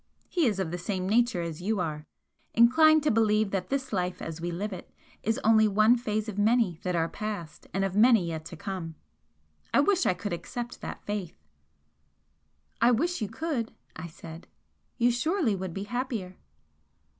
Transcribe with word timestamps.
He 0.27 0.47
is 0.47 0.57
of 0.57 0.71
the 0.71 0.79
same 0.79 1.07
nature 1.07 1.43
as 1.43 1.61
you 1.61 1.79
are 1.79 2.07
inclined 2.55 3.03
to 3.03 3.11
believe 3.11 3.51
that 3.51 3.69
this 3.69 3.93
life 3.93 4.19
as 4.19 4.41
we 4.41 4.49
live 4.51 4.73
it 4.73 4.91
is 5.21 5.39
only 5.43 5.67
one 5.67 5.95
phase 5.95 6.27
of 6.27 6.39
many 6.39 6.79
that 6.81 6.95
are 6.95 7.07
past 7.07 7.67
and 7.71 7.85
of 7.85 7.95
many 7.95 8.25
yet 8.29 8.43
to 8.45 8.57
come. 8.57 8.95
I 9.71 9.79
wish 9.79 10.07
I 10.07 10.15
could 10.15 10.33
accept 10.33 10.81
that 10.81 11.03
faith!" 11.05 11.37
"I 12.81 12.89
wish 12.89 13.21
you 13.21 13.29
could!" 13.29 13.73
I 13.95 14.07
said 14.07 14.47
"You 14.97 15.11
surely 15.11 15.55
would 15.55 15.71
be 15.71 15.83
happier." 15.83 16.35